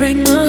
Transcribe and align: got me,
got 0.00 0.16
me, 0.16 0.39